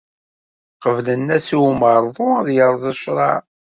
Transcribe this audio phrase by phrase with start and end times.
[0.81, 3.37] Qeblen-as i umerdu ad yerẓ ccṛeɛ.